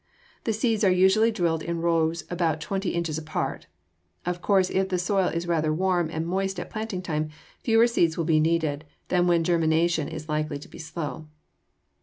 [0.45, 3.67] The seeds are usually drilled in rows about twenty inches apart.
[4.25, 8.17] Of course, if the soil is rather warm and moist at planting time, fewer seeds
[8.17, 11.27] will be needed than when germination is likely to be slow.